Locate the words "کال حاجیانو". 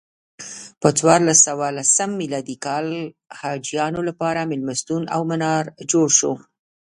2.65-4.01